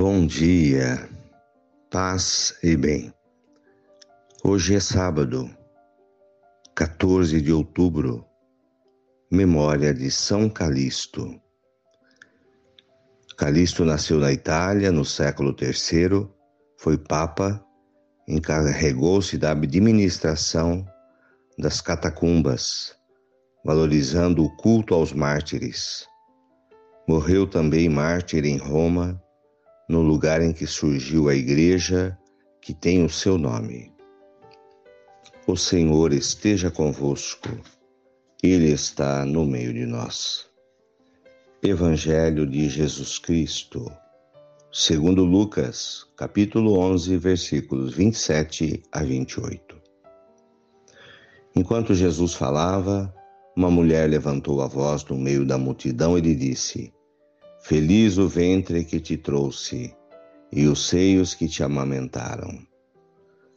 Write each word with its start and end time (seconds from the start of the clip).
Bom 0.00 0.28
dia, 0.28 1.10
paz 1.90 2.56
e 2.62 2.76
bem. 2.76 3.12
Hoje 4.44 4.76
é 4.76 4.78
sábado, 4.78 5.50
14 6.76 7.40
de 7.42 7.52
outubro, 7.52 8.24
memória 9.28 9.92
de 9.92 10.08
São 10.08 10.48
Calixto. 10.48 11.42
Calixto 13.36 13.84
nasceu 13.84 14.20
na 14.20 14.30
Itália 14.30 14.92
no 14.92 15.04
século 15.04 15.52
III, 15.60 16.28
foi 16.76 16.96
papa, 16.96 17.60
encarregou-se 18.28 19.36
da 19.36 19.50
administração 19.50 20.86
das 21.58 21.80
catacumbas, 21.80 22.96
valorizando 23.64 24.44
o 24.44 24.56
culto 24.58 24.94
aos 24.94 25.12
mártires. 25.12 26.06
Morreu 27.08 27.48
também 27.48 27.88
mártir 27.88 28.44
em 28.44 28.58
Roma 28.58 29.20
no 29.88 30.02
lugar 30.02 30.42
em 30.42 30.52
que 30.52 30.66
surgiu 30.66 31.28
a 31.28 31.34
igreja 31.34 32.16
que 32.60 32.74
tem 32.74 33.04
o 33.04 33.08
seu 33.08 33.38
nome. 33.38 33.90
O 35.46 35.56
Senhor 35.56 36.12
esteja 36.12 36.70
convosco, 36.70 37.48
Ele 38.42 38.70
está 38.70 39.24
no 39.24 39.46
meio 39.46 39.72
de 39.72 39.86
nós. 39.86 40.46
Evangelho 41.62 42.46
de 42.46 42.68
Jesus 42.68 43.18
Cristo, 43.18 43.90
segundo 44.70 45.24
Lucas, 45.24 46.06
capítulo 46.16 46.78
11, 46.78 47.16
versículos 47.16 47.94
27 47.94 48.82
a 48.92 49.02
28. 49.02 49.74
Enquanto 51.56 51.94
Jesus 51.94 52.34
falava, 52.34 53.12
uma 53.56 53.70
mulher 53.70 54.08
levantou 54.08 54.60
a 54.60 54.68
voz 54.68 55.02
no 55.06 55.16
meio 55.16 55.44
da 55.44 55.58
multidão 55.58 56.16
e 56.16 56.20
lhe 56.20 56.34
disse: 56.34 56.92
Feliz 57.68 58.16
o 58.16 58.26
ventre 58.26 58.82
que 58.82 58.98
te 58.98 59.18
trouxe 59.18 59.94
e 60.50 60.66
os 60.66 60.88
seios 60.88 61.34
que 61.34 61.46
te 61.46 61.62
amamentaram. 61.62 62.66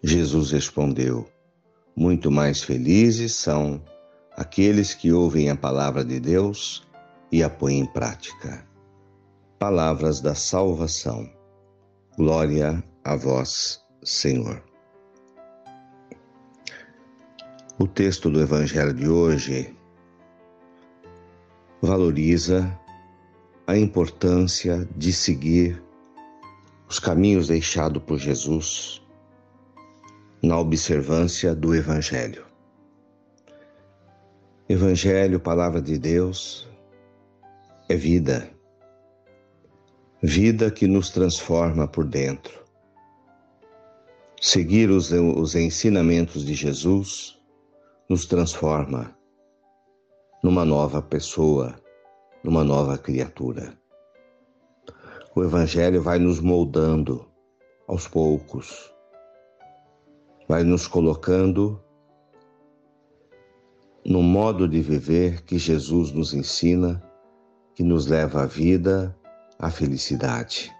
Jesus 0.03 0.51
respondeu: 0.51 1.25
Muito 1.95 2.29
mais 2.29 2.61
felizes 2.61 3.33
são 3.33 3.81
aqueles 4.35 4.93
que 4.93 5.13
ouvem 5.13 5.49
a 5.49 5.55
palavra 5.55 6.03
de 6.03 6.19
Deus 6.19 6.85
e 7.31 7.41
a 7.41 7.49
põem 7.49 7.79
em 7.79 7.85
prática. 7.85 8.67
Palavras 9.57 10.19
da 10.19 10.35
salvação. 10.35 11.31
Glória 12.17 12.83
a 13.05 13.15
vós, 13.15 13.81
Senhor. 14.03 14.61
O 17.79 17.87
texto 17.87 18.29
do 18.29 18.41
Evangelho 18.41 18.93
de 18.93 19.07
hoje 19.07 19.73
valoriza 21.81 22.77
a 23.67 23.77
importância 23.77 24.87
de 24.95 25.13
seguir 25.13 25.81
os 26.89 26.99
caminhos 26.99 27.47
deixados 27.47 28.03
por 28.03 28.17
Jesus 28.17 29.01
na 30.43 30.59
observância 30.59 31.55
do 31.55 31.75
Evangelho. 31.75 32.45
Evangelho, 34.67 35.39
palavra 35.39 35.81
de 35.81 35.97
Deus, 35.97 36.67
é 37.87 37.95
vida. 37.95 38.49
Vida 40.21 40.71
que 40.71 40.87
nos 40.87 41.09
transforma 41.09 41.87
por 41.87 42.05
dentro. 42.05 42.61
Seguir 44.39 44.89
os, 44.89 45.11
os 45.11 45.55
ensinamentos 45.55 46.45
de 46.45 46.53
Jesus 46.53 47.39
nos 48.09 48.25
transforma 48.25 49.15
numa 50.43 50.65
nova 50.65 51.01
pessoa, 51.01 51.80
numa 52.43 52.63
nova 52.63 52.97
criatura. 52.97 53.77
O 55.35 55.43
Evangelho 55.43 56.01
vai 56.01 56.19
nos 56.19 56.39
moldando 56.39 57.25
aos 57.87 58.07
poucos, 58.07 58.93
vai 60.47 60.63
nos 60.63 60.87
colocando 60.87 61.81
no 64.05 64.21
modo 64.21 64.67
de 64.67 64.81
viver 64.81 65.43
que 65.43 65.57
Jesus 65.57 66.11
nos 66.11 66.33
ensina, 66.33 67.01
que 67.75 67.83
nos 67.83 68.07
leva 68.07 68.43
à 68.43 68.45
vida, 68.45 69.15
à 69.59 69.69
felicidade. 69.69 70.73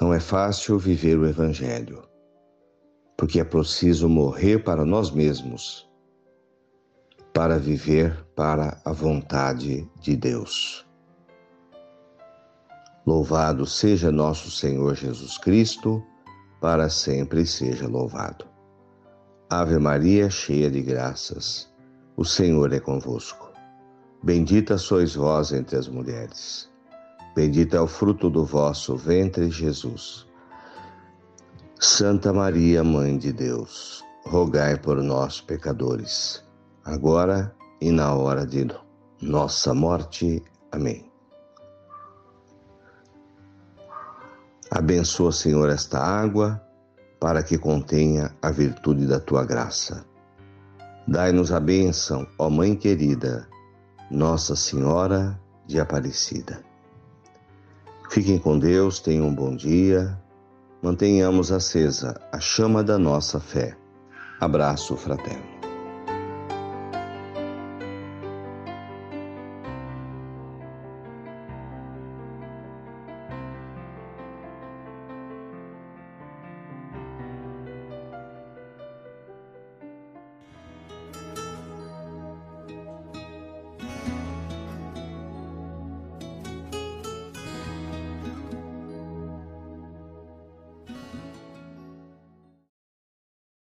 Não 0.00 0.12
é 0.12 0.18
fácil 0.18 0.78
viver 0.78 1.16
o 1.16 1.26
Evangelho, 1.26 2.02
porque 3.16 3.38
é 3.38 3.44
preciso 3.44 4.08
morrer 4.08 4.64
para 4.64 4.84
nós 4.84 5.12
mesmos 5.12 5.88
para 7.32 7.58
viver 7.58 8.14
para 8.36 8.78
a 8.84 8.92
vontade 8.92 9.88
de 10.00 10.14
Deus. 10.16 10.86
Louvado 13.06 13.66
seja 13.66 14.12
nosso 14.12 14.50
Senhor 14.50 14.94
Jesus 14.94 15.38
Cristo, 15.38 16.02
para 16.60 16.88
sempre 16.90 17.46
seja 17.46 17.88
louvado. 17.88 18.44
Ave 19.48 19.78
Maria, 19.78 20.30
cheia 20.30 20.70
de 20.70 20.82
graças, 20.82 21.68
o 22.16 22.24
Senhor 22.24 22.72
é 22.72 22.78
convosco. 22.78 23.50
Bendita 24.22 24.78
sois 24.78 25.14
vós 25.14 25.52
entre 25.52 25.76
as 25.76 25.88
mulheres. 25.88 26.70
Bendito 27.34 27.74
é 27.74 27.80
o 27.80 27.86
fruto 27.86 28.28
do 28.28 28.44
vosso 28.44 28.94
ventre, 28.94 29.50
Jesus. 29.50 30.26
Santa 31.80 32.32
Maria, 32.32 32.84
Mãe 32.84 33.16
de 33.16 33.32
Deus, 33.32 34.04
rogai 34.24 34.78
por 34.78 35.02
nós, 35.02 35.40
pecadores 35.40 36.44
agora 36.84 37.54
e 37.80 37.90
na 37.90 38.14
hora 38.14 38.46
de 38.46 38.66
nossa 39.20 39.74
morte. 39.74 40.42
Amém. 40.70 41.10
Abençoa, 44.70 45.32
Senhor, 45.32 45.68
esta 45.68 45.98
água 45.98 46.62
para 47.20 47.42
que 47.42 47.58
contenha 47.58 48.34
a 48.40 48.50
virtude 48.50 49.06
da 49.06 49.20
tua 49.20 49.44
graça. 49.44 50.04
Dai-nos 51.06 51.52
a 51.52 51.60
bênção, 51.60 52.26
ó 52.38 52.48
Mãe 52.48 52.74
querida, 52.74 53.46
Nossa 54.10 54.56
Senhora 54.56 55.38
de 55.66 55.78
Aparecida. 55.78 56.64
Fiquem 58.10 58.38
com 58.38 58.58
Deus, 58.58 58.98
tenham 59.00 59.28
um 59.28 59.34
bom 59.34 59.54
dia, 59.54 60.18
mantenhamos 60.82 61.52
acesa 61.52 62.20
a 62.32 62.40
chama 62.40 62.82
da 62.82 62.98
nossa 62.98 63.38
fé. 63.38 63.76
Abraço 64.40 64.96
fraterno. 64.96 65.61